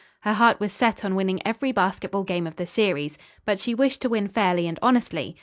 [0.21, 3.19] Her heart was set on winning every basketball game of the series.
[3.45, 5.35] But she wished to win fairly and honestly.